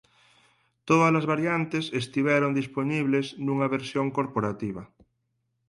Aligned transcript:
Todas 0.89 1.13
as 1.19 1.25
variantes 1.33 1.85
estiveron 2.01 2.57
dispoñibles 2.59 3.27
nunha 3.45 3.67
versión 3.75 4.07
corporativa. 4.17 4.83